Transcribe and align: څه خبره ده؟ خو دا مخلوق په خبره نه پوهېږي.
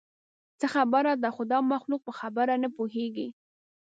څه 0.59 0.67
خبره 0.73 1.13
ده؟ 1.21 1.29
خو 1.35 1.43
دا 1.51 1.59
مخلوق 1.73 2.01
په 2.07 2.13
خبره 2.19 2.53
نه 2.63 2.69
پوهېږي. 2.77 3.27